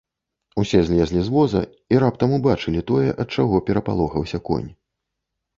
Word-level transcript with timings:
Усе 0.61 0.79
злезлі 0.87 1.21
з 1.27 1.33
воза 1.35 1.61
і 1.95 1.99
раптам 2.03 2.33
убачылі 2.37 2.81
тое, 2.93 3.09
ад 3.25 3.39
чаго 3.39 3.63
перапалохаўся 3.69 4.41
конь. 4.49 4.69